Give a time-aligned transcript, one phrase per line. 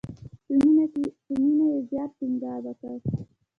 [1.25, 2.93] په مینه یې زیات ټینګار وکړ.